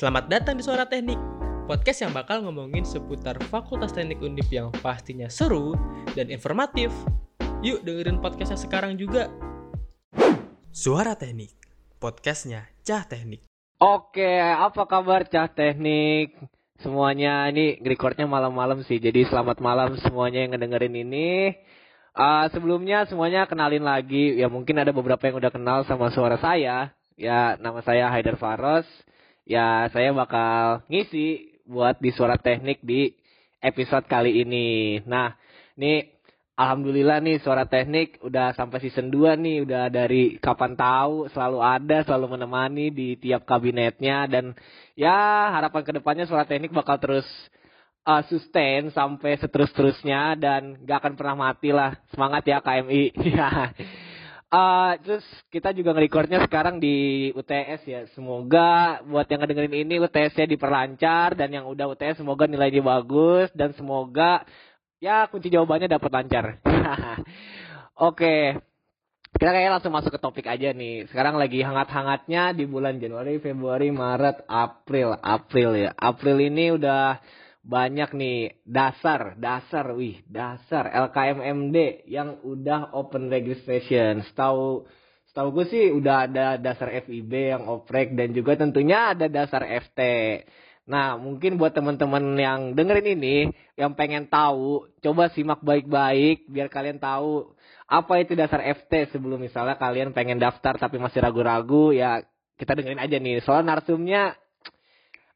[0.00, 1.20] Selamat datang di Suara Teknik,
[1.68, 5.76] podcast yang bakal ngomongin seputar Fakultas Teknik Undip yang pastinya seru
[6.16, 6.88] dan informatif.
[7.60, 9.28] Yuk dengerin podcastnya sekarang juga.
[10.72, 11.52] Suara Teknik,
[12.00, 13.44] podcastnya Cah Teknik.
[13.76, 16.32] Oke, apa kabar Cah Teknik?
[16.80, 21.60] Semuanya ini recordnya malam-malam sih, jadi selamat malam semuanya yang ngedengerin ini.
[22.16, 26.88] Uh, sebelumnya semuanya kenalin lagi, ya mungkin ada beberapa yang udah kenal sama suara saya.
[27.20, 28.88] Ya, nama saya Haider Faros.
[29.50, 33.10] Ya, saya bakal ngisi buat di suara teknik di
[33.58, 35.02] episode kali ini.
[35.02, 35.34] Nah,
[35.74, 36.06] ini
[36.54, 41.98] Alhamdulillah nih suara teknik udah sampai season 2 nih, udah dari kapan tahu selalu ada,
[42.06, 44.54] selalu menemani di tiap kabinetnya dan
[44.94, 47.26] ya harapan ke depannya suara teknik bakal terus
[48.06, 51.98] uh, sustain sampai seterus-terusnya dan gak akan pernah mati lah.
[52.14, 53.02] Semangat ya KMI.
[54.50, 55.22] Uh, terus
[55.54, 58.00] kita juga nge-recordnya sekarang di UTS ya.
[58.18, 63.70] Semoga buat yang ngedengerin ini UTS-nya diperlancar dan yang udah UTS semoga nilainya bagus dan
[63.78, 64.42] semoga
[64.98, 66.44] ya kunci jawabannya dapat lancar.
[66.66, 68.18] Oke.
[68.18, 68.42] Okay.
[69.30, 71.06] Kita kayak langsung masuk ke topik aja nih.
[71.06, 75.14] Sekarang lagi hangat-hangatnya di bulan Januari, Februari, Maret, April.
[75.22, 75.94] April ya.
[75.94, 77.22] April ini udah
[77.60, 84.24] banyak nih dasar, dasar, wih, dasar LKMMD yang udah open registration.
[84.24, 84.88] Setahu
[85.30, 90.00] setahu gue sih udah ada dasar FIB yang oprek dan juga tentunya ada dasar FT.
[90.90, 93.36] Nah, mungkin buat teman-teman yang dengerin ini,
[93.78, 97.54] yang pengen tahu, coba simak baik-baik biar kalian tahu
[97.86, 102.24] apa itu dasar FT sebelum misalnya kalian pengen daftar tapi masih ragu-ragu, ya
[102.58, 103.38] kita dengerin aja nih.
[103.46, 104.34] Soal narsumnya,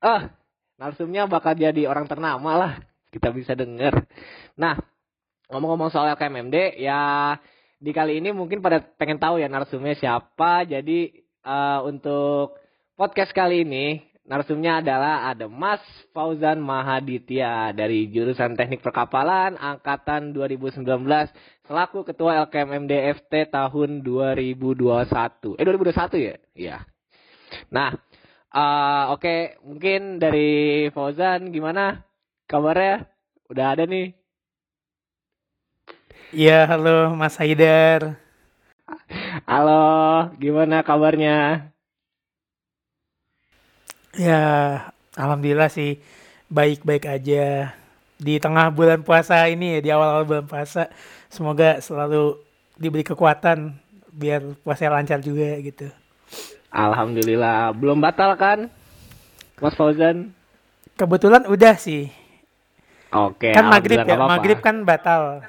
[0.03, 0.35] ah,
[0.79, 2.73] narsumnya bakal jadi orang ternama lah.
[3.11, 4.03] Kita bisa denger.
[4.59, 4.75] Nah,
[5.51, 7.35] ngomong-ngomong soal LKMMD, ya
[7.79, 10.67] di kali ini mungkin pada pengen tahu ya narsumnya siapa.
[10.67, 11.15] Jadi
[11.47, 12.59] uh, untuk
[12.99, 15.85] podcast kali ini, narsumnya adalah ada Mas
[16.17, 20.83] Fauzan Mahaditya dari jurusan Teknik Perkapalan angkatan 2019
[21.69, 25.61] selaku Ketua LKMMD FT tahun 2021.
[25.61, 26.37] Eh 2021 ya?
[26.57, 26.77] Iya.
[27.71, 27.95] Nah,
[28.55, 29.41] Uh, Oke, okay.
[29.67, 32.07] mungkin dari Fauzan gimana
[32.47, 33.03] kabarnya?
[33.51, 34.15] Udah ada nih.
[36.31, 38.15] Iya, halo Mas Haidar.
[39.51, 41.67] Halo, gimana kabarnya?
[44.15, 44.43] Ya,
[45.19, 45.99] alhamdulillah sih
[46.47, 47.75] baik-baik aja.
[48.23, 50.95] Di tengah bulan puasa ini ya, di awal-awal bulan puasa,
[51.27, 52.39] semoga selalu
[52.79, 53.75] diberi kekuatan
[54.15, 55.91] biar puasa lancar juga gitu.
[56.75, 57.71] Alhamdulillah.
[57.79, 58.67] Belum batal kan?
[59.63, 60.35] Mas Fauzan?
[60.99, 62.11] Kebetulan udah sih.
[63.15, 63.55] Oke.
[63.55, 64.31] Kan maghrib ya, apa -apa.
[64.35, 65.47] maghrib kan batal.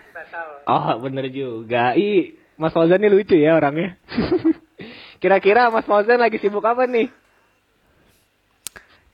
[0.70, 1.98] Oh bener juga.
[1.98, 3.98] Ih, Mas Fauzan ini lucu ya orangnya.
[5.22, 7.10] Kira-kira Mas Fauzan lagi sibuk apa nih?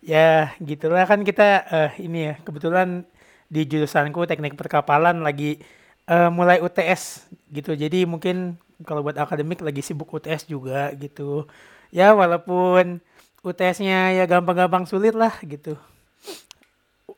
[0.03, 3.07] Ya, gitulah kan kita uh, ini ya, kebetulan
[3.47, 5.63] di jurusanku teknik perkapalan lagi
[6.11, 7.71] uh, mulai UTS gitu.
[7.71, 11.47] Jadi mungkin kalau buat akademik lagi sibuk UTS juga gitu
[11.91, 13.03] ya walaupun
[13.45, 15.75] UTS-nya ya gampang-gampang sulit lah gitu.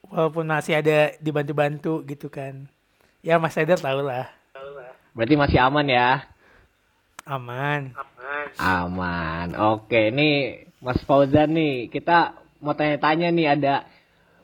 [0.09, 2.69] Walaupun masih ada dibantu-bantu gitu kan.
[3.23, 4.29] Ya Mas Eder tahu lah.
[5.13, 6.25] Berarti masih aman ya?
[7.23, 7.95] Aman.
[7.95, 8.45] Aman.
[8.59, 9.47] Aman.
[9.55, 13.87] Oke, nih Mas Fauzan nih, kita mau tanya-tanya nih ada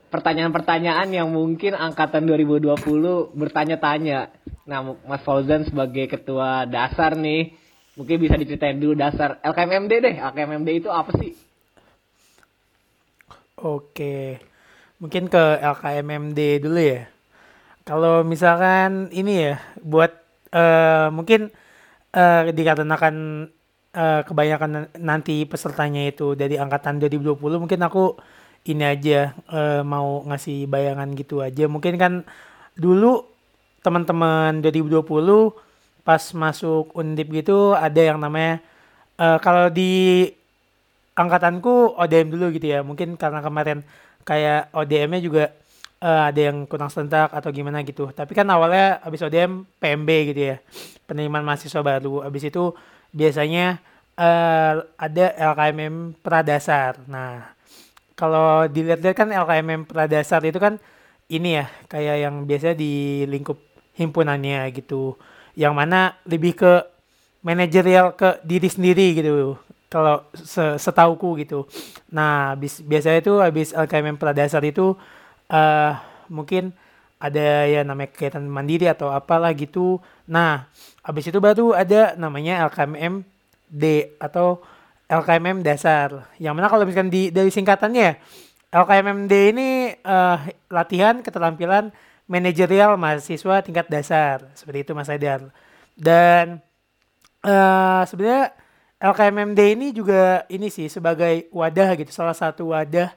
[0.08, 4.32] pertanyaan-pertanyaan yang mungkin angkatan 2020 bertanya-tanya.
[4.64, 7.52] Nah, Mas Fauzan sebagai ketua dasar nih,
[8.00, 10.16] Mungkin bisa diceritain dulu dasar LKMMD deh.
[10.16, 11.36] LKMMD itu apa sih?
[13.60, 14.40] Oke.
[15.04, 17.04] Mungkin ke LKMMD dulu ya.
[17.84, 20.16] Kalau misalkan ini ya buat
[20.56, 21.52] uh, mungkin
[22.16, 23.14] uh, dikarenakan
[23.92, 28.16] uh, kebanyakan nanti pesertanya itu dari angkatan 2020 mungkin aku
[28.64, 31.68] ini aja uh, mau ngasih bayangan gitu aja.
[31.68, 32.24] Mungkin kan
[32.80, 33.28] dulu
[33.84, 35.04] teman-teman 2020
[36.06, 38.60] pas masuk undip gitu ada yang namanya
[39.20, 40.26] uh, kalau di
[41.20, 42.80] angkatanku ODM dulu gitu ya.
[42.80, 43.84] Mungkin karena kemarin
[44.24, 45.44] kayak ODM-nya juga
[46.00, 48.08] uh, ada yang kurang serentak atau gimana gitu.
[48.10, 50.56] Tapi kan awalnya abis ODM PMB gitu ya
[51.04, 52.24] penerimaan mahasiswa baru.
[52.24, 52.72] Abis itu
[53.12, 53.78] biasanya
[54.16, 57.00] uh, ada LKMM pradasar.
[57.04, 57.52] Nah
[58.16, 60.76] kalau dilihat-lihat kan LKMM pradasar itu kan
[61.30, 63.56] ini ya kayak yang biasa di lingkup
[63.94, 65.14] himpunannya gitu
[65.54, 66.72] yang mana lebih ke
[67.40, 69.56] manajerial ke diri sendiri gitu
[69.90, 71.66] kalau se setauku gitu
[72.12, 74.94] nah bis, biasanya itu habis LKMM Pradasar itu
[75.50, 75.92] uh,
[76.30, 76.70] mungkin
[77.20, 79.98] ada ya namanya kegiatan mandiri atau apalah gitu
[80.28, 80.68] nah
[81.02, 83.24] habis itu baru ada namanya LKMM
[83.70, 84.58] D atau
[85.10, 86.30] LKMM dasar.
[86.38, 88.18] Yang mana kalau misalkan di dari singkatannya
[88.70, 89.68] LKMMD ini
[90.06, 90.38] uh,
[90.70, 91.90] latihan keterampilan
[92.30, 95.50] manajerial mahasiswa tingkat dasar seperti itu Mas Aidar.
[95.98, 96.62] Dan
[97.42, 98.54] uh, sebenarnya
[99.02, 103.10] LKMMD ini juga ini sih sebagai wadah gitu salah satu wadah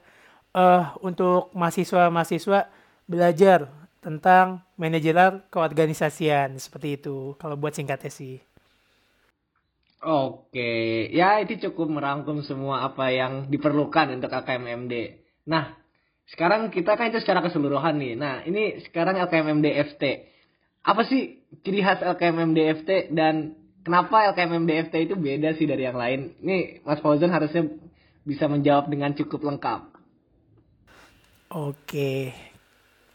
[0.50, 2.66] uh, untuk mahasiswa-mahasiswa
[3.06, 3.70] belajar
[4.02, 8.42] tentang manajerial keorganisasian seperti itu kalau buat singkatnya sih.
[10.04, 14.92] Oke, ya itu cukup merangkum semua apa yang diperlukan untuk LKMMD.
[15.48, 15.83] Nah,
[16.32, 18.14] sekarang kita kan itu secara keseluruhan nih.
[18.16, 20.02] Nah, ini sekarang LKMMD FT.
[20.84, 25.96] Apa sih ciri khas LKMMD FT dan kenapa LKMMD FT itu beda sih dari yang
[25.96, 26.36] lain?
[26.40, 27.68] Ini Mas Fauzan harusnya
[28.24, 29.80] bisa menjawab dengan cukup lengkap.
[31.52, 32.32] Oke.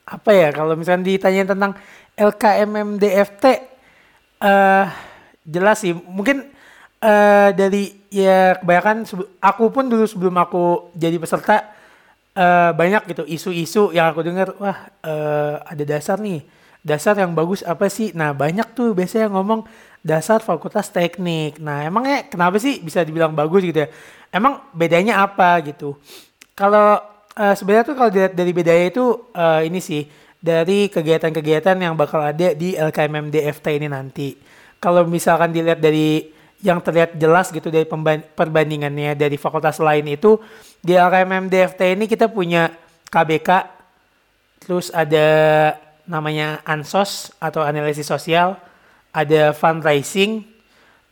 [0.05, 1.77] Apa ya kalau misalnya ditanya tentang
[2.17, 3.45] LKMMD FT
[4.41, 4.85] uh,
[5.45, 6.49] jelas sih mungkin
[7.01, 9.05] uh, dari ya kebanyakan
[9.41, 11.78] aku pun dulu sebelum aku jadi peserta
[12.39, 16.47] uh, banyak gitu isu-isu yang aku dengar wah uh, ada dasar nih.
[16.79, 18.15] Dasar yang bagus apa sih?
[18.15, 19.67] Nah banyak tuh biasanya ngomong
[19.99, 21.59] dasar fakultas teknik.
[21.59, 23.91] Nah emangnya kenapa sih bisa dibilang bagus gitu ya?
[24.31, 25.99] Emang bedanya apa gitu?
[26.55, 27.03] Kalau
[27.35, 29.05] uh, sebenarnya tuh kalau dilihat dari bedanya itu
[29.35, 30.07] uh, ini sih
[30.39, 34.39] dari kegiatan-kegiatan yang bakal ada di LKMM DFT ini nanti.
[34.79, 37.87] Kalau misalkan dilihat dari yang terlihat jelas gitu dari
[38.35, 40.39] perbandingannya dari fakultas lain itu
[40.83, 42.71] di LKMM DFT ini kita punya
[43.07, 43.49] KBK
[44.67, 45.27] terus ada
[46.03, 48.59] namanya ansos atau analisis sosial
[49.15, 50.43] ada fundraising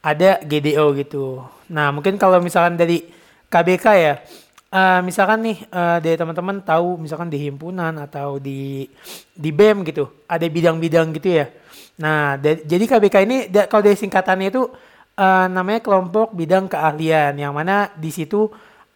[0.04, 1.42] ada GDO gitu.
[1.72, 3.08] Nah mungkin kalau misalkan dari
[3.48, 4.14] KBK ya
[4.72, 8.88] uh, misalkan nih uh, dari teman-teman tahu misalkan di himpunan atau di
[9.32, 11.46] di BEM gitu ada bidang-bidang gitu ya.
[11.98, 13.38] Nah jadi KBK ini
[13.72, 14.68] kalau dari singkatannya itu
[15.18, 18.48] uh, namanya kelompok bidang keahlian yang mana di situ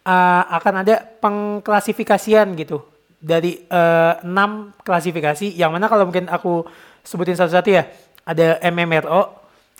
[0.06, 2.80] uh, akan ada pengklasifikasian gitu.
[3.22, 6.66] Dari uh, enam klasifikasi yang mana kalau mungkin aku
[7.06, 7.86] sebutin satu-satu ya
[8.22, 9.22] ada MMRO,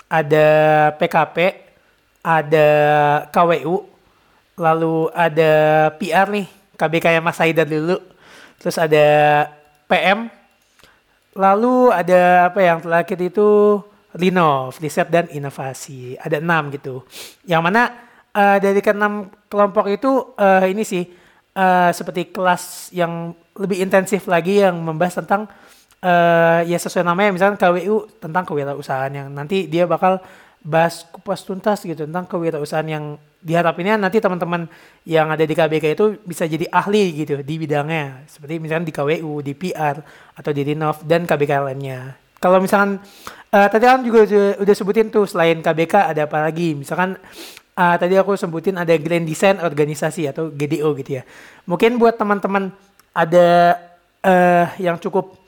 [0.07, 0.47] ada
[0.95, 1.37] PKP,
[2.23, 2.67] ada
[3.31, 3.75] KWU,
[4.59, 5.51] lalu ada
[5.99, 6.47] PR nih
[6.79, 7.99] KBK yang Mas Haidar dulu,
[8.59, 9.05] terus ada
[9.91, 10.31] PM,
[11.35, 13.79] lalu ada apa yang terakhir itu
[14.17, 16.17] Linov, riset dan inovasi.
[16.21, 17.05] Ada enam gitu.
[17.45, 17.81] Yang mana
[18.33, 21.05] uh, dari keenam kelompok itu uh, ini sih
[21.57, 25.45] uh, seperti kelas yang lebih intensif lagi yang membahas tentang
[26.01, 30.17] uh, ya sesuai namanya misalnya KWU tentang kewirausahaan yang nanti dia bakal
[30.63, 34.71] bahas kupas tuntas gitu tentang kewirausahaan yang diharapinnya nanti teman-teman
[35.03, 39.43] yang ada di KBK itu bisa jadi ahli gitu di bidangnya seperti misalnya di KWU,
[39.43, 39.99] di PR
[40.33, 42.22] atau di Rinov dan KBK lainnya.
[42.43, 42.99] Kalau misalkan
[43.55, 44.27] uh, tadi kan juga
[44.59, 46.75] udah sebutin tuh selain KBK ada apa lagi?
[46.75, 47.15] Misalkan
[47.79, 51.23] uh, tadi aku sebutin ada Grand Design Organisasi atau GDO gitu ya.
[51.63, 52.75] Mungkin buat teman-teman
[53.15, 53.79] ada
[54.27, 55.39] uh, yang cukup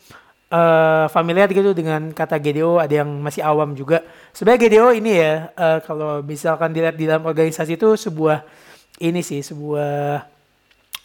[0.56, 4.00] uh, familiar gitu dengan kata GDO, ada yang masih awam juga.
[4.32, 8.48] Sebenarnya GDO ini ya uh, kalau misalkan dilihat di dalam organisasi itu sebuah
[9.04, 10.24] ini sih sebuah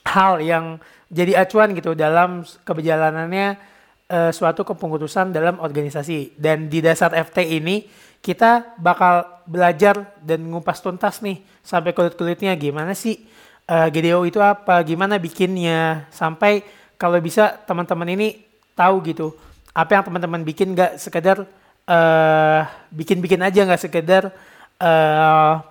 [0.06, 0.78] hal yang
[1.10, 3.69] jadi acuan gitu dalam keberjalanannya
[4.10, 6.34] uh, suatu kepengurusan dalam organisasi.
[6.34, 7.86] Dan di dasar FT ini
[8.20, 12.52] kita bakal belajar dan ngupas tuntas nih sampai kulit-kulitnya.
[12.58, 13.22] Gimana sih
[13.70, 16.10] uh, eh, GDO itu apa, gimana bikinnya?
[16.12, 16.66] Sampai
[17.00, 18.28] kalau bisa teman-teman ini
[18.76, 19.32] tahu gitu
[19.70, 21.46] apa yang teman-teman bikin gak sekedar
[21.86, 24.34] uh, bikin-bikin aja nggak sekedar
[24.82, 25.62] uh,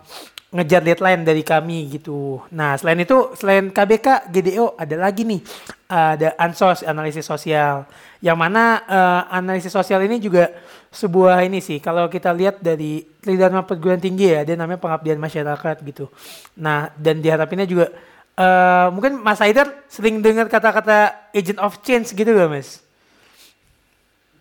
[0.49, 2.41] ngejar deadline dari kami gitu.
[2.49, 5.41] Nah selain itu selain KBK GDO ada lagi nih
[5.85, 7.85] ada ansos analisis sosial
[8.17, 10.49] yang mana uh, analisis sosial ini juga
[10.89, 15.75] sebuah ini sih kalau kita lihat dari Tridharma perguruan tinggi ya ada namanya pengabdian masyarakat
[15.85, 16.09] gitu.
[16.57, 17.93] Nah dan diharapinnya juga
[18.33, 22.81] uh, mungkin Mas Haidar sering dengar kata-kata agent of change gitu gak Mas?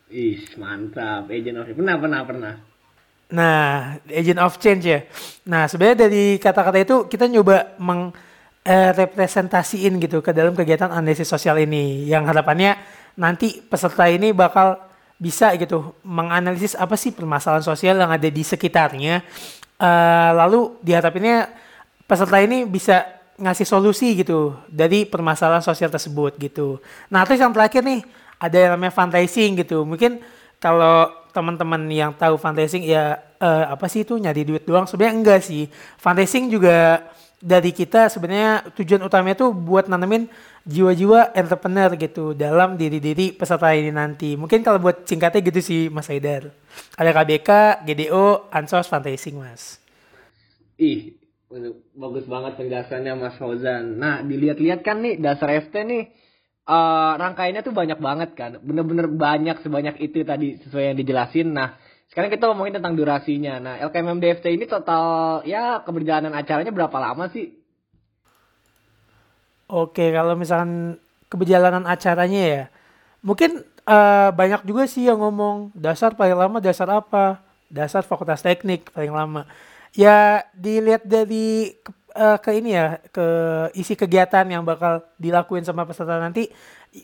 [0.08, 2.54] Ih mantap agent of pernah pernah pernah.
[3.28, 5.04] Nah, agent of change ya.
[5.44, 11.60] Nah, sebenarnya dari kata-kata itu kita nyoba mengrepresentasiin eh, gitu ke dalam kegiatan analisis sosial
[11.60, 12.08] ini.
[12.08, 12.80] Yang harapannya
[13.20, 14.80] nanti peserta ini bakal
[15.18, 19.20] bisa gitu menganalisis apa sih permasalahan sosial yang ada di sekitarnya.
[19.78, 21.54] Uh, lalu diharapinnya
[22.02, 23.06] peserta ini bisa
[23.38, 26.80] ngasih solusi gitu dari permasalahan sosial tersebut gitu.
[27.12, 28.02] Nah, terus yang terakhir nih
[28.38, 29.86] ada yang namanya fundraising gitu.
[29.86, 30.18] Mungkin
[30.58, 35.40] kalau teman-teman yang tahu fundraising ya uh, apa sih itu nyari duit doang sebenarnya enggak
[35.44, 35.70] sih
[36.00, 37.06] fundraising juga
[37.38, 40.26] dari kita sebenarnya tujuan utamanya tuh buat nanemin
[40.66, 44.34] jiwa-jiwa entrepreneur gitu dalam diri-diri peserta ini nanti.
[44.34, 46.50] Mungkin kalau buat singkatnya gitu sih Mas Haidar.
[46.98, 47.50] Ada KBK,
[47.86, 49.78] GDO, Ansos, fundraising Mas.
[50.82, 51.14] Ih,
[51.96, 53.96] Bagus banget penjelasannya Mas Fauzan.
[53.96, 56.04] Nah, dilihat-lihat kan nih dasar FT nih
[56.68, 58.60] uh, rangkaiannya tuh banyak banget kan.
[58.60, 61.48] Bener-bener banyak sebanyak itu tadi sesuai yang dijelasin.
[61.56, 61.80] Nah,
[62.12, 63.56] sekarang kita ngomongin tentang durasinya.
[63.58, 67.56] Nah, LKMM DFT ini total ya keberjalanan acaranya berapa lama sih?
[69.68, 70.96] Oke, kalau misalkan
[71.28, 72.64] keberjalanan acaranya ya,
[73.20, 77.40] mungkin uh, banyak juga sih yang ngomong dasar paling lama dasar apa?
[77.68, 79.44] Dasar fakultas teknik paling lama
[79.96, 81.72] ya dilihat dari
[82.18, 83.26] uh, ke ini ya ke
[83.78, 86.50] isi kegiatan yang bakal dilakuin sama peserta nanti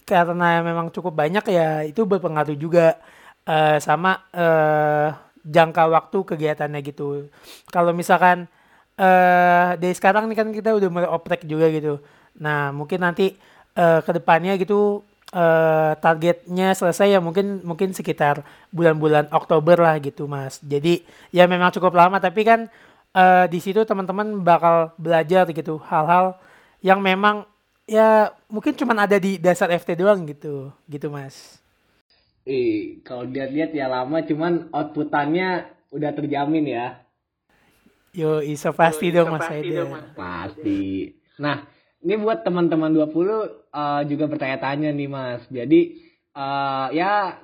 [0.02, 2.98] karena memang cukup banyak ya itu berpengaruh juga
[3.46, 7.28] uh, sama uh, jangka waktu kegiatannya gitu.
[7.68, 8.48] Kalau misalkan
[8.96, 12.00] uh, dari sekarang nih kan kita udah mulai oprek juga gitu.
[12.40, 13.36] Nah mungkin nanti
[13.76, 15.04] uh, ke depannya gitu
[15.36, 18.40] uh, targetnya selesai ya mungkin mungkin sekitar
[18.72, 20.58] bulan-bulan Oktober lah gitu mas.
[20.64, 22.72] Jadi ya memang cukup lama tapi kan
[23.14, 26.36] uh, di situ teman-teman bakal belajar gitu hal-hal
[26.84, 27.46] yang memang
[27.88, 31.64] ya mungkin cuma ada di dasar FT doang gitu gitu mas
[32.44, 37.00] Ih, kalau lihat-lihat ya lama cuman outputannya udah terjamin ya.
[38.12, 39.88] Yo, iso pasti Yo, dong Mas Aida.
[40.12, 41.08] Pasti.
[41.40, 41.64] Nah,
[42.04, 43.08] ini buat teman-teman 20 uh,
[43.48, 45.40] eh, juga bertanya-tanya nih Mas.
[45.48, 46.04] Jadi
[46.36, 47.40] uh, ya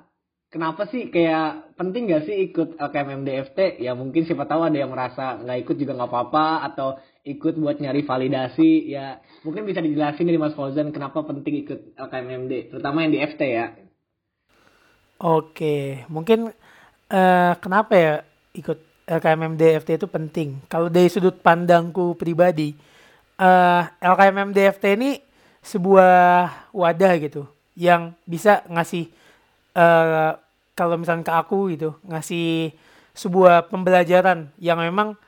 [0.50, 3.80] kenapa sih kayak penting gak sih ikut LKMM DFT?
[3.80, 7.78] Ya mungkin siapa tahu ada yang merasa nggak ikut juga nggak apa-apa atau ikut buat
[7.78, 13.12] nyari validasi ya mungkin bisa dijelasin dari Mas Fauzan kenapa penting ikut LKMMD terutama yang
[13.14, 13.66] di FT ya.
[15.20, 16.48] Oke, mungkin
[17.12, 18.14] uh, kenapa ya
[18.56, 20.64] ikut LKMM DFT itu penting?
[20.64, 22.72] Kalau dari sudut pandangku pribadi,
[23.36, 25.20] uh, LKMM DFT ini
[25.60, 27.44] sebuah wadah gitu
[27.76, 29.12] yang bisa ngasih
[29.74, 30.38] uh,
[30.74, 32.72] kalau misalnya ke aku gitu ngasih
[33.12, 35.18] sebuah pembelajaran yang memang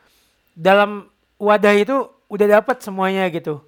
[0.57, 3.61] dalam wadah itu udah dapat semuanya gitu.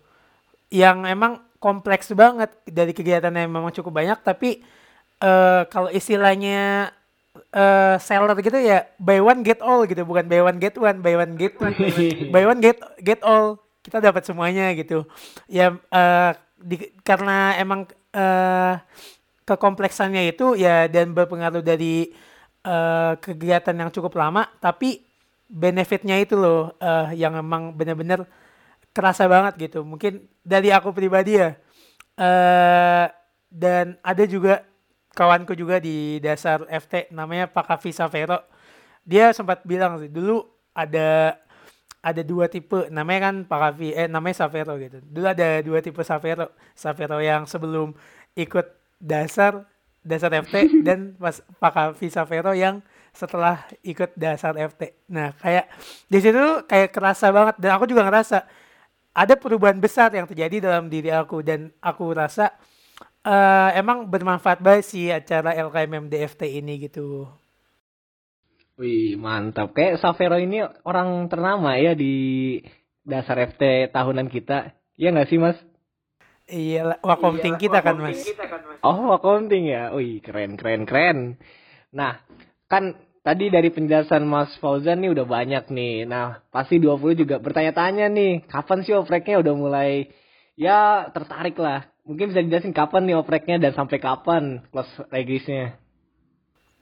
[0.73, 4.65] Yang emang kompleks banget dari kegiatannya yang memang cukup banyak tapi
[5.21, 6.93] uh, kalau istilahnya
[7.53, 10.07] uh, seller gitu ya buy one get all gitu.
[10.09, 11.77] Bukan buy one get one buy one get one.
[12.33, 15.05] Buy one get get all kita dapat semuanya gitu.
[15.45, 17.85] Ya uh, di, karena emang
[18.17, 18.81] uh,
[19.45, 22.13] kekompleksannya itu ya dan berpengaruh dari
[22.65, 25.05] uh, kegiatan yang cukup lama tapi
[25.49, 28.25] benefitnya itu loh uh, yang emang benar-benar
[28.95, 29.85] kerasa banget gitu.
[29.85, 31.55] Mungkin dari aku pribadi ya
[32.17, 33.07] uh,
[33.53, 34.65] dan ada juga
[35.15, 38.39] kawanku juga di dasar FT namanya Pak Kavi Savero.
[39.05, 41.37] Dia sempat bilang sih dulu ada
[42.05, 44.99] ada dua tipe namanya kan Pak Kavi eh namanya Savero gitu.
[45.05, 47.93] Dulu ada dua tipe Savero Savero yang sebelum
[48.35, 49.67] ikut dasar
[50.05, 50.55] dasar FT
[50.87, 52.85] dan pas Pak Visa Vero yang
[53.15, 55.07] setelah ikut dasar FT.
[55.09, 55.71] Nah, kayak
[56.11, 58.43] di situ kayak kerasa banget dan aku juga ngerasa
[59.15, 62.51] ada perubahan besar yang terjadi dalam diri aku dan aku rasa
[63.23, 67.31] uh, emang bermanfaat banget sih acara LKMM DFT ini gitu.
[68.75, 69.71] Wih, mantap.
[69.71, 72.59] Kayak Savero ini orang ternama ya di
[73.07, 74.75] dasar FT tahunan kita.
[74.99, 75.59] Iya nggak sih, Mas?
[76.45, 78.21] Iya, wakomting kita kan mas.
[78.21, 78.79] Kita kan, mas.
[78.85, 79.97] Oh, wakomting ya.
[79.97, 81.41] Wih, keren, keren, keren.
[81.89, 82.21] Nah,
[82.69, 86.05] kan tadi dari penjelasan Mas Fauzan nih udah banyak nih.
[86.05, 90.13] Nah, pasti 20 juga bertanya-tanya nih, kapan sih opreknya udah mulai
[90.61, 91.89] ya tertarik lah.
[92.05, 95.81] Mungkin bisa dijelasin kapan nih opreknya dan sampai kapan kelas regisnya.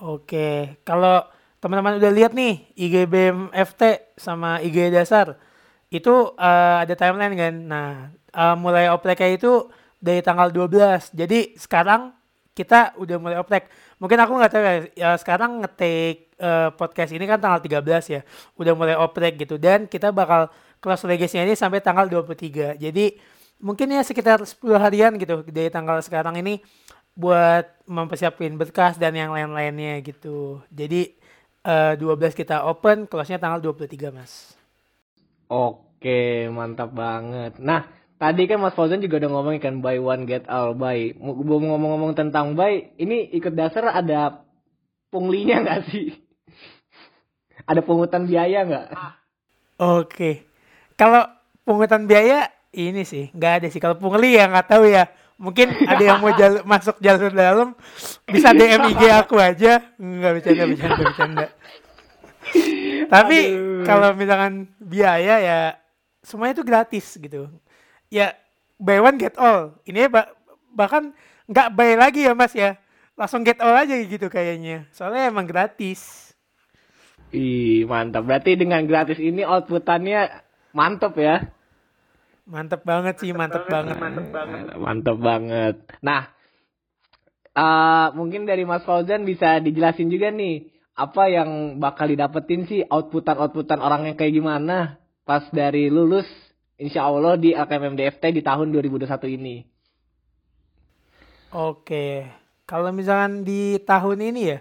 [0.03, 1.23] Oke, kalau
[1.63, 3.07] teman-teman udah lihat nih IG
[3.55, 3.83] FT
[4.19, 5.39] sama IG dasar
[5.95, 7.55] itu uh, ada timeline kan.
[7.55, 7.89] Nah,
[8.35, 9.69] uh, mulai opleknya itu
[10.03, 11.15] dari tanggal 12.
[11.15, 12.11] Jadi sekarang
[12.53, 13.71] kita udah mulai oprek.
[13.97, 18.21] Mungkin aku nggak tahu ya, ya sekarang ngetik uh, podcast ini kan tanggal 13 ya.
[18.59, 22.77] Udah mulai oprek gitu dan kita bakal kelas legacy ini sampai tanggal 23.
[22.77, 23.17] Jadi
[23.63, 26.59] mungkin ya sekitar 10 harian gitu dari tanggal sekarang ini
[27.15, 30.61] buat mempersiapin berkas dan yang lain-lainnya gitu.
[30.73, 31.15] Jadi
[31.65, 34.57] uh, 12 kita open, kelasnya tanggal 23, Mas.
[35.53, 37.61] Oke, mantap banget.
[37.61, 37.85] Nah,
[38.23, 41.11] Tadi kan Mas Fauzan juga udah ngomong kan buy one get all buy.
[41.19, 44.47] Belum ngomong-ngomong tentang buy, ini ikut dasar ada
[45.11, 46.23] punglinya nggak sih?
[47.67, 48.87] ada pungutan biaya nggak?
[49.83, 50.47] Oke,
[50.95, 51.27] kalau
[51.67, 53.81] pungutan biaya ini sih nggak ada sih.
[53.83, 55.11] Kalau pungli ya nggak tahu ya.
[55.43, 57.75] Mungkin ada yang mau jal masuk jalur dalam
[58.31, 59.83] bisa DM IG aku aja.
[59.99, 61.47] Nggak bercanda bercanda bercanda.
[63.11, 63.39] Tapi
[63.83, 65.59] kalau misalkan biaya ya
[66.23, 67.51] semuanya itu gratis gitu
[68.13, 68.37] ya
[68.77, 69.81] buy one get all.
[69.89, 70.29] Ini bah
[70.77, 71.17] bahkan
[71.49, 72.77] nggak buy lagi ya mas ya,
[73.17, 74.85] langsung get all aja gitu kayaknya.
[74.93, 76.37] Soalnya emang gratis.
[77.33, 78.29] Ih mantap.
[78.29, 81.53] Berarti dengan gratis ini outputannya Mantep ya.
[82.49, 83.97] Mantep banget sih, mantep, banget.
[83.97, 84.75] Mantep banget.
[85.21, 85.75] Banget.
[86.03, 86.33] Nah,
[87.55, 93.81] uh, mungkin dari Mas Fauzan bisa dijelasin juga nih apa yang bakal didapetin sih outputan-outputan
[93.81, 96.29] orangnya kayak gimana pas dari lulus
[96.83, 99.07] insya Allah di LKMMDFT di tahun 2021
[99.39, 99.63] ini.
[101.55, 102.27] Oke,
[102.67, 104.59] kalau misalkan di tahun ini ya,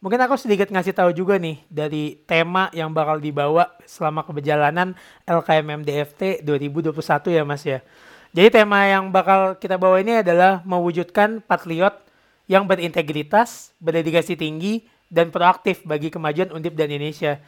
[0.00, 4.96] mungkin aku sedikit ngasih tahu juga nih dari tema yang bakal dibawa selama keberjalanan
[5.28, 6.96] LKMMDFT 2021
[7.36, 7.84] ya Mas ya.
[8.30, 11.98] Jadi tema yang bakal kita bawa ini adalah mewujudkan patriot
[12.46, 17.42] yang berintegritas, berdedikasi tinggi, dan proaktif bagi kemajuan Undip dan Indonesia.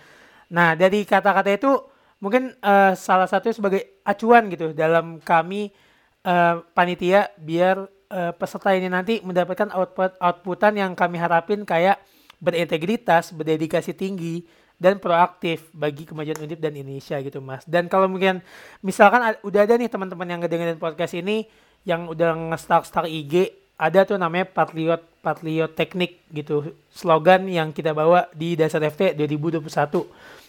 [0.50, 1.91] Nah, dari kata-kata itu
[2.22, 5.74] mungkin uh, salah satu sebagai acuan gitu dalam kami
[6.22, 7.82] uh, panitia biar
[8.14, 11.98] uh, peserta ini nanti mendapatkan output outputan yang kami harapin kayak
[12.38, 14.46] berintegritas, berdedikasi tinggi
[14.78, 17.62] dan proaktif bagi kemajuan Undip dan Indonesia gitu Mas.
[17.62, 18.42] Dan kalau mungkin
[18.82, 21.46] misalkan udah ada nih teman-teman yang ngedengerin podcast ini
[21.86, 28.26] yang udah nge-start-start IG, ada tuh namanya Patriot Patriot Teknik gitu, slogan yang kita bawa
[28.34, 29.62] di dasar FT 2021.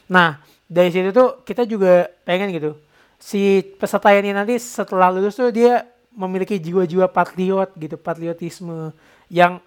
[0.10, 2.78] Nah, dari situ tuh kita juga pengen gitu
[3.24, 8.94] si peserta ini nanti setelah lulus tuh dia memiliki jiwa-jiwa patriot gitu patriotisme
[9.32, 9.64] yang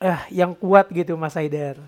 [0.00, 1.78] eh yang kuat gitu Mas Haidar.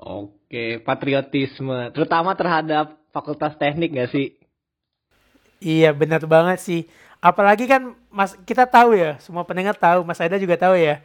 [0.00, 4.34] Oke, patriotisme terutama terhadap Fakultas Teknik gak sih?
[5.60, 6.80] Iya, benar banget sih.
[7.20, 11.04] Apalagi kan Mas kita tahu ya, semua pendengar tahu, Mas Haidar juga tahu ya.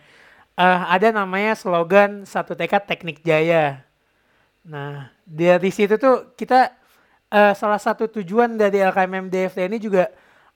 [0.56, 3.85] Uh, ada namanya slogan satu tekad teknik jaya.
[4.66, 6.74] Nah, dari situ tuh kita
[7.30, 10.10] uh, salah satu tujuan dari LKMM DFT ini juga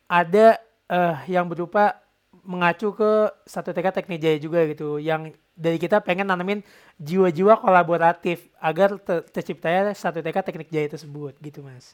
[0.10, 0.58] ada
[0.90, 2.02] uh, yang berupa
[2.42, 6.66] mengacu ke satu TK Teknik Jaya juga gitu yang dari kita pengen nanamin
[6.98, 11.94] jiwa-jiwa kolaboratif agar ter terciptanya satu TK Teknik Jaya tersebut gitu mas.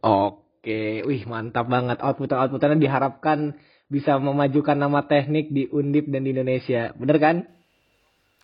[0.00, 3.58] Oke, wih mantap banget output-outputannya diharapkan
[3.92, 7.36] bisa memajukan nama teknik di Undip dan di Indonesia, bener kan?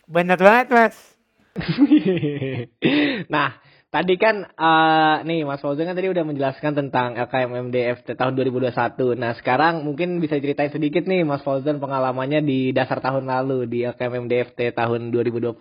[0.05, 1.14] Bener banget mas.
[3.33, 3.55] nah,
[3.87, 9.15] tadi kan uh, nih Mas Fauzan kan tadi udah menjelaskan tentang LKMMDF tahun 2021.
[9.15, 13.87] Nah, sekarang mungkin bisa ceritain sedikit nih Mas Fauzan pengalamannya di dasar tahun lalu di
[13.87, 15.55] LKMMDFT tahun 2020.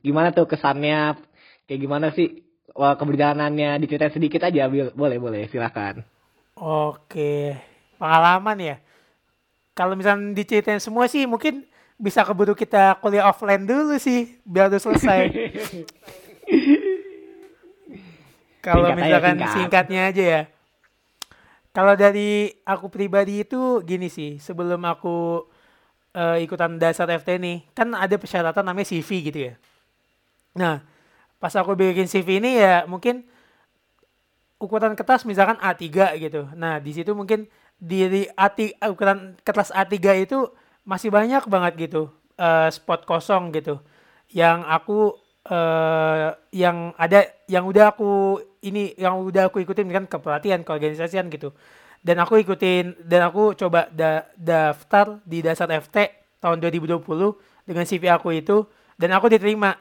[0.00, 1.20] Gimana tuh kesannya?
[1.68, 6.06] Kayak gimana sih Wah, keberjalanannya diceritain sedikit aja boleh boleh silakan.
[6.54, 7.56] Oke,
[7.98, 8.76] pengalaman ya.
[9.74, 11.66] Kalau misalnya diceritain semua sih mungkin
[12.00, 15.20] bisa keburu kita kuliah offline dulu sih biar udah selesai.
[18.64, 19.52] Kalau misalkan singkat.
[19.56, 20.42] singkatnya aja ya.
[21.70, 25.46] Kalau dari aku pribadi itu gini sih, sebelum aku
[26.12, 29.54] uh, ikutan dasar FT nih, kan ada persyaratan namanya CV gitu ya.
[30.58, 30.82] Nah,
[31.38, 33.22] pas aku bikin CV ini ya mungkin
[34.60, 35.88] ukuran kertas misalkan A3
[36.20, 36.50] gitu.
[36.52, 37.48] Nah, di situ mungkin
[37.80, 40.52] di, A3 ukuran kertas A3 itu
[40.84, 43.78] masih banyak banget gitu uh, spot kosong gitu.
[44.32, 44.98] Yang aku
[45.52, 51.52] uh, yang ada yang udah aku ini yang udah aku ikutin kan kepelatihan keorganisasian gitu.
[52.00, 56.08] Dan aku ikutin dan aku coba da, daftar di dasar FT
[56.40, 57.04] tahun 2020
[57.68, 58.64] dengan CV aku itu
[58.96, 59.76] dan aku diterima.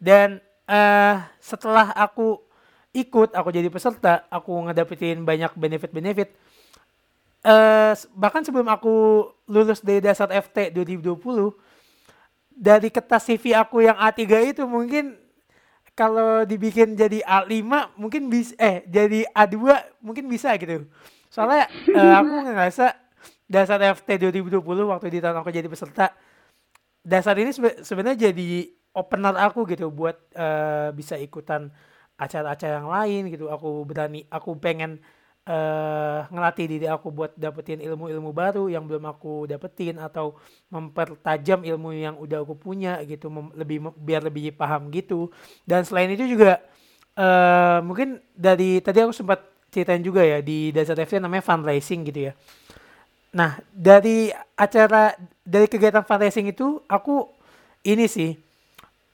[0.00, 2.40] Dan uh, setelah aku
[2.92, 6.32] ikut aku jadi peserta aku ngedapetin banyak benefit-benefit
[7.46, 11.18] uh, bahkan sebelum aku lulus dari dasar FT 2020
[12.52, 15.18] dari kertas CV aku yang A3 itu mungkin
[15.92, 17.68] kalau dibikin jadi A5
[18.00, 19.56] mungkin bisa eh jadi A2
[20.00, 20.88] mungkin bisa gitu.
[21.28, 22.96] Soalnya uh, aku ngerasa
[23.48, 26.16] dasar FT 2020 waktu di tahun aku jadi peserta
[27.04, 27.52] dasar ini
[27.82, 31.68] sebenarnya jadi opener aku gitu buat uh, bisa ikutan
[32.16, 33.52] acara-acara yang lain gitu.
[33.52, 35.02] Aku berani aku pengen
[35.46, 40.38] uh, ngelatih diri aku buat dapetin ilmu-ilmu baru yang belum aku dapetin atau
[40.70, 45.30] mempertajam ilmu yang udah aku punya gitu lebih biar lebih paham gitu.
[45.66, 46.62] Dan selain itu juga
[47.18, 52.30] uh, mungkin dari tadi aku sempat ceritain juga ya di dasar FC namanya fundraising gitu
[52.30, 52.32] ya.
[53.32, 57.26] Nah dari acara dari kegiatan fundraising itu aku
[57.82, 58.36] ini sih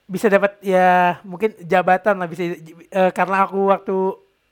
[0.09, 2.41] bisa dapat ya mungkin jabatan lah bisa
[2.97, 3.97] uh, karena aku waktu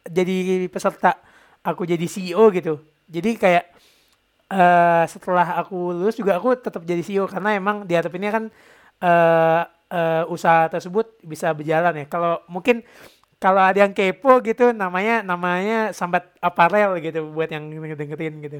[0.06, 1.27] jadi peserta
[1.68, 2.80] aku jadi CEO gitu.
[3.12, 3.66] Jadi kayak
[4.52, 8.44] uh, setelah aku lulus juga aku tetap jadi CEO karena emang di ini kan
[9.04, 12.06] uh, uh, usaha tersebut bisa berjalan ya.
[12.08, 12.84] Kalau mungkin
[13.38, 18.60] kalau ada yang kepo gitu namanya namanya sambat aparel gitu buat yang dengerin gitu.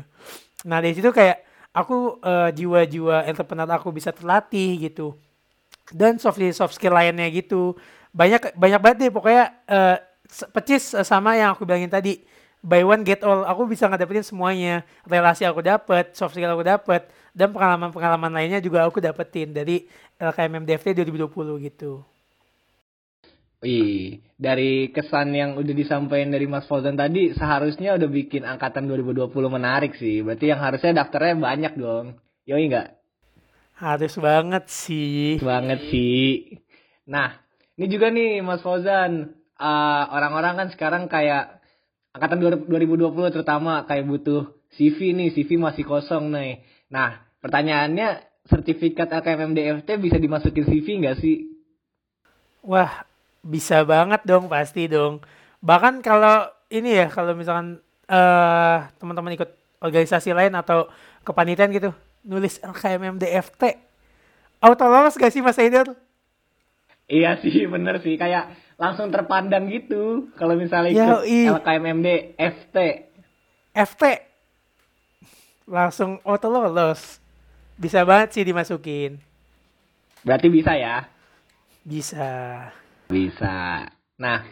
[0.70, 1.42] Nah di situ kayak
[1.74, 5.18] aku uh, jiwa-jiwa entrepreneur aku bisa terlatih gitu.
[5.90, 7.74] Dan soft soft skill lainnya gitu.
[8.12, 12.20] Banyak banyak banget deh pokoknya uh, S- Percis eh, sama yang aku bilangin tadi.
[12.66, 13.46] Buy one get all.
[13.46, 14.84] Aku bisa ngedapetin semuanya.
[15.06, 19.86] Relasi aku dapet, soft skill aku dapet, dan pengalaman-pengalaman lainnya juga aku dapetin dari
[20.18, 22.02] LKMM DFT 2020 gitu.
[23.58, 29.34] Wih, dari kesan yang udah disampaikan dari Mas Fauzan tadi, seharusnya udah bikin angkatan 2020
[29.50, 30.22] menarik sih.
[30.22, 32.22] Berarti yang harusnya daftarnya banyak dong.
[32.46, 32.90] Yoi nggak?
[33.82, 35.42] Harus banget sih.
[35.42, 36.54] Banget sih.
[37.10, 37.38] Nah,
[37.78, 39.34] ini juga nih Mas Fauzan.
[39.58, 41.57] eh, orang-orang kan sekarang kayak
[42.18, 46.66] angkatan 2020 terutama kayak butuh CV nih, CV masih kosong nih.
[46.90, 51.46] Nah, pertanyaannya sertifikat LKMM DFT bisa dimasukin CV nggak sih?
[52.66, 53.06] Wah,
[53.46, 55.22] bisa banget dong pasti dong.
[55.62, 59.52] Bahkan kalau ini ya, kalau misalkan eh teman-teman ikut
[59.84, 60.90] organisasi lain atau
[61.22, 61.92] kepanitiaan gitu,
[62.26, 63.64] nulis LKMM DFT,
[64.64, 66.07] auto lolos gak sih Mas Aider?
[67.08, 68.20] Iya sih, bener sih.
[68.20, 70.30] Kayak langsung terpandang gitu.
[70.36, 71.40] Kalau misalnya ikut Yoi.
[71.50, 72.78] LKMMD FT.
[73.74, 74.04] FT
[75.68, 77.20] langsung auto lolos.
[77.76, 79.20] Bisa banget sih dimasukin.
[80.24, 81.06] Berarti bisa ya?
[81.86, 82.68] Bisa.
[83.08, 83.86] Bisa.
[84.18, 84.44] Nah,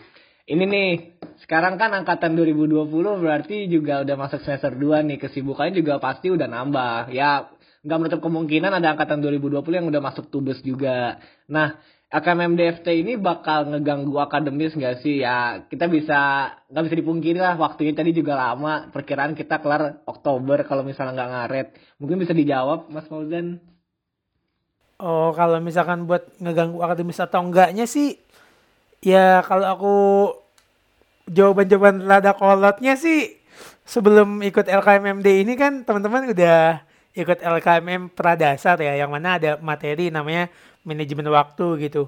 [0.45, 0.91] ini nih.
[1.35, 2.87] Sekarang kan angkatan 2020
[3.19, 5.17] berarti juga udah masuk semester 2 nih.
[5.19, 7.11] Kesibukannya juga pasti udah nambah.
[7.11, 7.49] Ya,
[7.85, 11.19] nggak menutup kemungkinan ada angkatan 2020 yang udah masuk tubes juga.
[11.45, 11.77] Nah,
[12.15, 15.19] LKMM DFT ini bakal ngeganggu akademis nggak sih?
[15.19, 17.59] Ya, kita bisa, nggak bisa dipungkiri lah.
[17.59, 18.87] Waktunya tadi juga lama.
[18.87, 21.67] Perkiraan kita kelar Oktober kalau misalnya nggak ngaret.
[21.99, 23.59] Mungkin bisa dijawab, Mas Fauzan.
[24.95, 28.15] Oh, kalau misalkan buat ngeganggu akademis atau enggaknya sih,
[29.03, 29.95] ya kalau aku
[31.27, 33.35] jawaban-jawaban rada kolotnya sih,
[33.83, 36.79] sebelum ikut LKMMD ini kan teman-teman udah
[37.11, 40.47] ikut LKMM Pradasar ya, yang mana ada materi namanya
[40.87, 42.07] manajemen waktu gitu.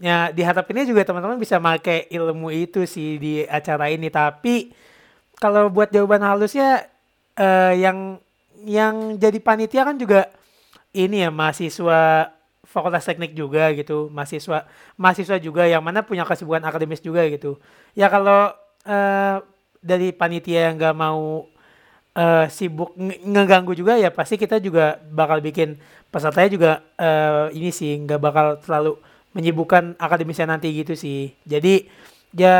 [0.00, 4.10] Ya, diharapinnya juga teman-teman bisa pakai ilmu itu sih di acara ini.
[4.10, 4.74] Tapi
[5.38, 6.88] kalau buat jawaban halusnya,
[7.38, 8.18] eh, yang
[8.64, 10.30] yang jadi panitia kan juga
[10.94, 12.30] ini ya mahasiswa
[12.64, 14.64] fakultas teknik juga gitu mahasiswa
[14.96, 17.60] mahasiswa juga yang mana punya kesibukan akademis juga gitu
[17.92, 18.50] ya kalau
[18.88, 19.36] eh,
[19.84, 21.44] dari panitia yang nggak mau
[22.16, 25.76] eh, sibuk nge- ngeganggu juga ya pasti kita juga bakal bikin
[26.14, 28.94] pesertanya juga eh, ini sih nggak bakal terlalu
[29.34, 31.34] menyibukkan akademisnya nanti gitu sih.
[31.42, 31.90] Jadi
[32.38, 32.58] ya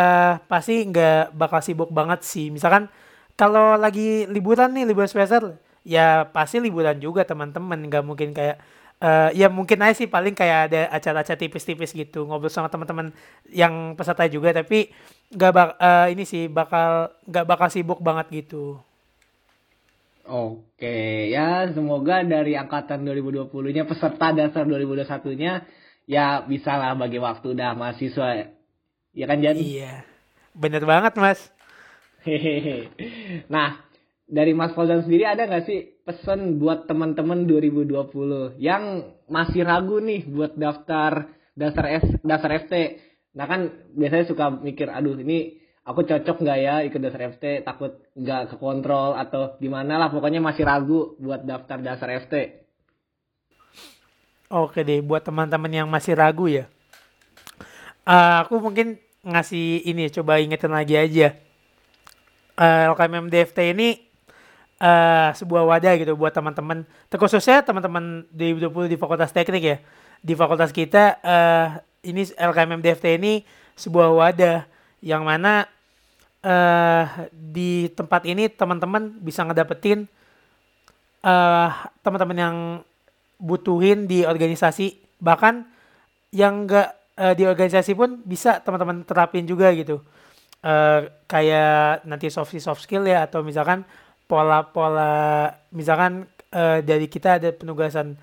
[0.50, 2.50] pasti nggak bakal sibuk banget sih.
[2.50, 2.90] Misalkan
[3.38, 5.54] kalau lagi liburan nih liburan semester
[5.86, 7.78] ya pasti liburan juga teman-teman.
[7.86, 8.58] Nggak mungkin kayak
[8.98, 13.14] eh, ya mungkin aja sih paling kayak ada acara-acara tipis-tipis gitu ngobrol sama teman-teman
[13.54, 14.50] yang peserta juga.
[14.50, 14.90] Tapi
[15.30, 18.82] nggak bak eh, ini sih bakal nggak bakal sibuk banget gitu
[20.24, 25.68] Oke, ya semoga dari angkatan 2020-nya peserta dasar 2021-nya
[26.08, 28.56] ya bisa lah bagi waktu dah mahasiswa.
[29.14, 29.56] Ya kan Jan?
[29.60, 30.02] iya
[30.54, 31.40] bener banget mas
[32.24, 32.88] Hehehe.
[33.52, 33.84] Nah,
[34.24, 40.24] dari Mas Fauzan sendiri ada nggak sih pesan buat teman-teman 2020 yang masih ragu nih
[40.24, 42.74] buat daftar dasar S, dasar FT?
[43.36, 43.60] Nah kan
[43.92, 47.62] biasanya suka mikir, aduh ini aku cocok nggak ya ikut dasar FT?
[47.62, 50.08] Takut nggak kekontrol atau gimana lah?
[50.08, 52.64] Pokoknya masih ragu buat daftar dasar FT.
[54.48, 56.64] Oke deh, buat teman-teman yang masih ragu ya.
[58.04, 61.32] Eh, aku mungkin ngasih ini coba ingetin lagi aja.
[62.54, 63.88] Eh, LKMM DFT ini
[64.74, 69.76] eh sebuah wadah gitu buat teman-teman, terkhususnya teman-teman di 20 di Fakultas Teknik ya.
[70.24, 71.66] Di fakultas kita eh
[72.04, 73.44] ini LKMM DFT ini
[73.76, 74.64] sebuah wadah
[75.04, 75.68] yang mana
[76.44, 80.04] eh di tempat ini teman-teman bisa ngedapetin
[81.24, 81.70] eh
[82.04, 82.56] teman-teman yang
[83.40, 85.00] butuhin di organisasi.
[85.20, 85.54] Bahkan
[86.36, 90.04] yang enggak eh, di organisasi pun bisa teman-teman terapin juga gitu.
[90.64, 93.84] Eh kayak nanti soft soft skill ya atau misalkan
[94.28, 98.16] pola-pola misalkan eh, dari kita ada penugasan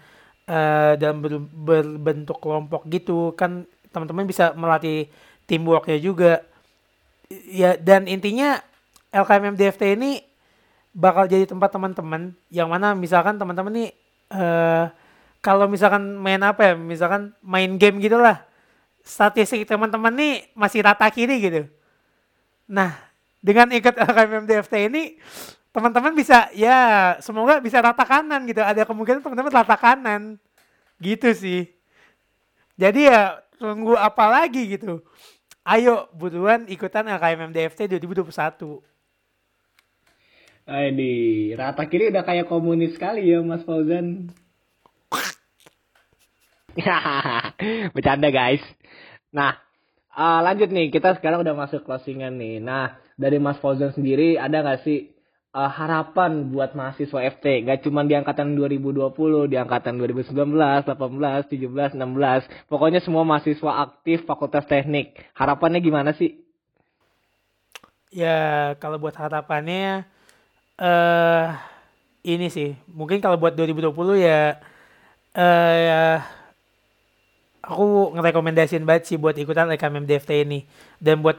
[0.45, 3.33] eh, dalam ber- berbentuk kelompok gitu.
[3.33, 5.09] Kan teman-teman bisa melatih
[5.49, 6.45] teamworknya juga
[7.49, 8.59] ya dan intinya
[9.11, 10.23] LKMM DFT ini
[10.91, 13.89] bakal jadi tempat teman-teman yang mana misalkan teman-teman nih
[14.31, 14.85] eh
[15.41, 18.45] kalau misalkan main apa ya misalkan main game gitulah
[19.01, 21.61] statistik teman-teman nih masih rata kiri gitu.
[22.69, 22.93] Nah
[23.41, 25.17] dengan ikut LKMM DFT ini
[25.73, 28.61] teman-teman bisa ya semoga bisa rata kanan gitu.
[28.61, 30.37] Ada kemungkinan teman-teman rata kanan.
[31.01, 31.73] Gitu sih.
[32.77, 35.01] Jadi ya tunggu apa lagi gitu
[35.61, 38.81] ayo buruan ikutan LKMM DFT 2021
[40.71, 41.13] Ini
[41.57, 44.31] rata kiri udah kayak komunis sekali ya Mas Fauzan.
[47.97, 48.63] Bercanda guys.
[49.35, 49.59] Nah,
[50.15, 52.63] uh, lanjut nih, kita sekarang udah masuk closingan nih.
[52.63, 55.10] Nah, dari Mas Fauzan sendiri ada nggak sih
[55.51, 57.67] uh, harapan buat mahasiswa FT?
[57.67, 62.71] Gak cuma di angkatan 2020, di angkatan 2019, 18, 17, 16.
[62.71, 65.15] Pokoknya semua mahasiswa aktif Fakultas Teknik.
[65.35, 66.39] Harapannya gimana sih?
[68.11, 70.03] Ya, kalau buat harapannya
[70.75, 71.55] uh,
[72.27, 72.75] ini sih.
[72.91, 74.59] Mungkin kalau buat 2020 ya
[75.37, 76.01] uh, ya
[77.61, 80.65] aku ngerekomendasiin banget sih buat ikutan LKMM DFT ini
[80.97, 81.37] dan buat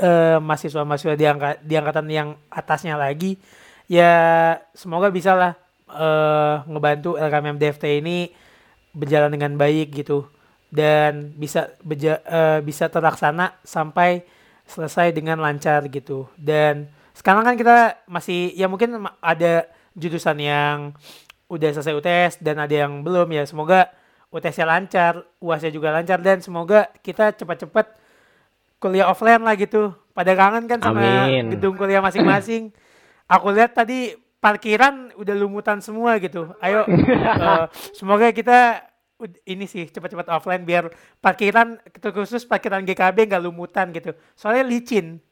[0.00, 3.36] uh, mahasiswa-mahasiswa di, angka, di angkatan yang atasnya lagi
[3.90, 4.12] ya
[4.72, 5.52] semoga bisa lah
[5.92, 8.32] uh, ngebantu LKMM DFT ini
[8.96, 10.28] berjalan dengan baik gitu.
[10.72, 14.24] Dan bisa beja, uh, bisa terlaksana sampai
[14.64, 16.32] selesai dengan lancar gitu.
[16.40, 20.96] Dan sekarang kan kita masih ya mungkin ada jurusan yang
[21.52, 23.92] udah selesai UTS dan ada yang belum ya semoga
[24.32, 28.00] UTS-nya lancar, UASnya juga lancar dan semoga kita cepat-cepat
[28.82, 29.94] kuliah offline lah gitu.
[30.10, 31.54] Pada kangen kan sama Amin.
[31.54, 32.74] gedung kuliah masing-masing.
[33.38, 36.50] Aku lihat tadi parkiran udah lumutan semua gitu.
[36.58, 38.82] Ayo uh, semoga kita
[39.46, 40.90] ini sih cepat-cepat offline biar
[41.22, 44.18] parkiran khusus parkiran GKB nggak lumutan gitu.
[44.34, 45.22] Soalnya licin.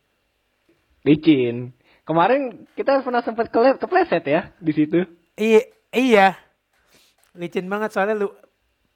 [1.03, 1.75] Licin.
[2.07, 5.03] Kemarin kita pernah sempat kepleset ya di situ.
[5.35, 6.29] Iya, iya.
[7.35, 8.31] Licin banget soalnya lu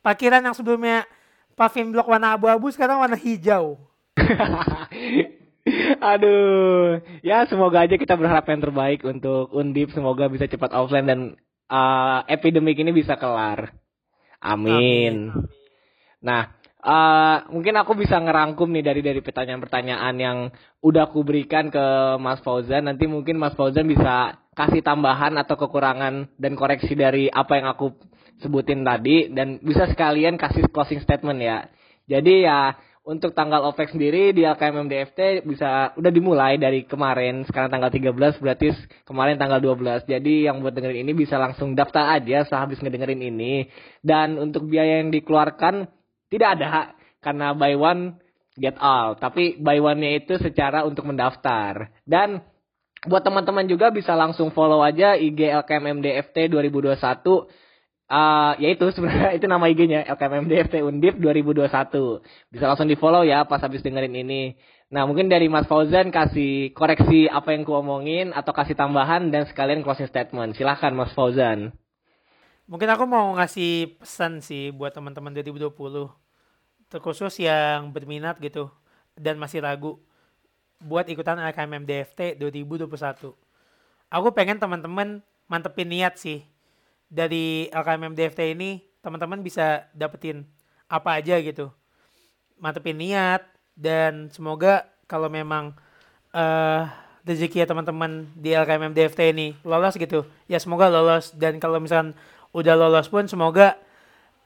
[0.04, 1.08] Parkiran yang sebelumnya
[1.56, 3.80] paving block warna abu-abu sekarang warna hijau.
[6.12, 9.96] Aduh, ya semoga aja kita berharap yang terbaik untuk Undip.
[9.96, 11.20] Semoga bisa cepat offline dan
[11.72, 13.72] uh, epidemik ini bisa kelar.
[14.44, 15.32] Amin.
[15.32, 15.32] Amin.
[16.20, 16.52] Nah,
[16.84, 20.38] uh, mungkin aku bisa ngerangkum nih dari dari pertanyaan-pertanyaan yang
[20.84, 21.84] udah aku berikan ke
[22.20, 22.84] Mas Fauzan.
[22.84, 27.96] Nanti mungkin Mas Fauzan bisa kasih tambahan atau kekurangan dan koreksi dari apa yang aku
[28.44, 31.58] sebutin tadi dan bisa sekalian kasih closing statement ya.
[32.04, 37.44] Jadi ya untuk tanggal OPEC sendiri di LKMM DFT bisa udah dimulai dari kemarin.
[37.44, 38.72] Sekarang tanggal 13 berarti
[39.04, 43.68] kemarin tanggal 12 jadi yang buat dengerin ini bisa langsung daftar aja sehabis ngedengerin ini.
[44.00, 45.84] Dan untuk biaya yang dikeluarkan
[46.32, 48.16] tidak ada karena buy one
[48.56, 49.20] get all.
[49.20, 51.92] Tapi buy one-nya itu secara untuk mendaftar.
[52.08, 52.40] Dan
[53.04, 56.96] buat teman-teman juga bisa langsung follow aja IG LKMM DFT 2021
[58.14, 61.66] Uh, ya itu sebenarnya itu nama IG-nya LKMMDFT Undip 2021.
[62.54, 64.54] Bisa langsung di follow ya pas habis dengerin ini.
[64.94, 69.50] Nah mungkin dari Mas Fauzan kasih koreksi apa yang ku omongin atau kasih tambahan dan
[69.50, 70.54] sekalian closing statement.
[70.54, 71.74] Silahkan Mas Fauzan.
[72.70, 75.74] Mungkin aku mau ngasih pesan sih buat teman-teman 2020.
[76.86, 78.70] Terkhusus yang berminat gitu
[79.18, 79.98] dan masih ragu
[80.78, 82.86] buat ikutan LKMMDFT 2021.
[84.06, 85.18] Aku pengen teman-teman
[85.50, 86.53] mantepin niat sih
[87.08, 90.48] dari LKMM DFT ini teman-teman bisa dapetin
[90.88, 91.68] apa aja gitu.
[92.56, 93.44] Mantepin niat
[93.76, 95.76] dan semoga kalau memang
[96.32, 96.88] uh,
[97.24, 101.32] rezeki ya teman-teman di LKMM DFT ini lolos gitu ya semoga lolos.
[101.36, 102.16] Dan kalau misalkan
[102.56, 103.76] udah lolos pun semoga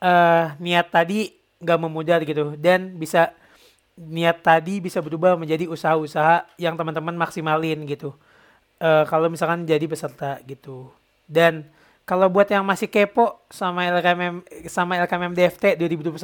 [0.02, 2.54] uh, niat tadi nggak memudar gitu.
[2.58, 3.34] Dan bisa
[3.98, 8.14] niat tadi bisa berubah menjadi usaha-usaha yang teman-teman maksimalin gitu.
[8.78, 10.90] Uh, kalau misalkan jadi peserta gitu.
[11.26, 11.66] Dan
[12.08, 16.16] kalau buat yang masih kepo sama LKMM sama LKMM DFT 2021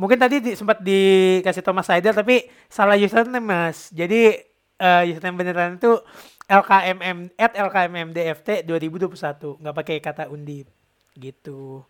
[0.00, 3.92] mungkin tadi di, sempat dikasih Thomas Sider tapi salah username mas.
[3.92, 4.32] Jadi
[4.80, 6.00] uh, username beneran itu
[6.48, 10.72] LKMM at LKMM DFT 2021 nggak pakai kata undip
[11.20, 11.84] gitu.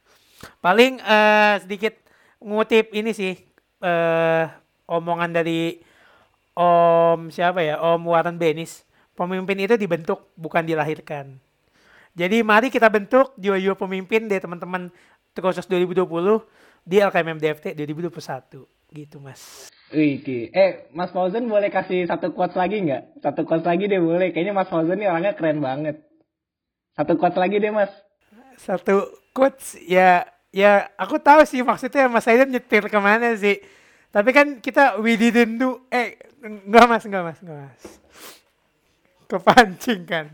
[0.59, 1.94] Paling uh, sedikit
[2.42, 3.38] ngutip ini sih
[3.79, 4.50] uh,
[4.90, 5.79] omongan dari
[6.55, 7.79] Om siapa ya?
[7.79, 8.87] Om Warren Benis.
[9.14, 11.38] Pemimpin itu dibentuk bukan dilahirkan
[12.14, 14.90] jadi mari kita bentuk jiwa-jiwa pemimpin deh teman-teman
[15.35, 16.07] Terkhusus 2020
[16.87, 18.62] di LKMM DFT 2021
[18.94, 19.66] gitu mas.
[19.90, 20.22] Wih,
[20.55, 23.18] eh Mas Fauzan boleh kasih satu quotes lagi nggak?
[23.18, 24.31] Satu quotes lagi deh boleh.
[24.31, 25.98] Kayaknya Mas Fauzan ini orangnya keren banget.
[26.94, 27.90] Satu quotes lagi deh Mas.
[28.55, 30.22] Satu quotes ya
[30.55, 33.59] ya aku tahu sih maksudnya Mas Aidan nyetir ke mana sih.
[34.14, 37.83] Tapi kan kita we didn't do eh enggak Mas enggak Mas enggak Mas.
[39.27, 40.27] Kepancing kan.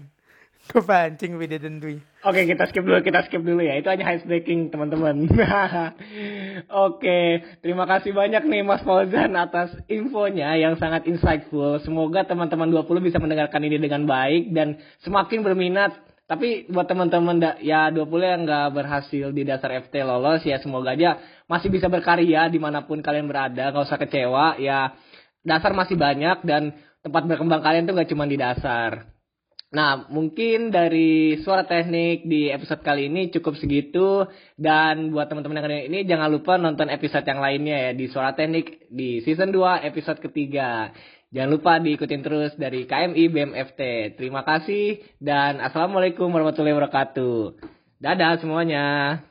[0.70, 1.98] Kepancing we didn't do.
[2.22, 3.74] Oke, kita skip dulu, kita skip dulu ya.
[3.82, 5.26] Itu hanya high breaking, teman-teman.
[6.86, 11.82] Oke, terima kasih banyak nih Mas Fauzan atas infonya yang sangat insightful.
[11.82, 15.90] Semoga teman-teman 20 bisa mendengarkan ini dengan baik dan semakin berminat.
[16.30, 21.18] Tapi buat teman-teman ya 20 yang nggak berhasil di dasar FT lolos ya semoga aja
[21.50, 23.74] masih bisa berkarya di mana pun kalian berada.
[23.74, 24.94] Gak usah kecewa ya
[25.42, 29.10] dasar masih banyak dan tempat berkembang kalian tuh nggak cuma di dasar.
[29.70, 34.26] Nah, mungkin dari suara teknik di episode kali ini cukup segitu.
[34.58, 38.90] Dan buat teman-teman yang ini jangan lupa nonton episode yang lainnya ya di suara teknik
[38.90, 40.90] di season 2 episode ketiga.
[41.30, 43.80] Jangan lupa diikutin terus dari KMI BMFT.
[44.18, 47.62] Terima kasih dan Assalamualaikum warahmatullahi wabarakatuh.
[48.02, 49.29] Dadah semuanya.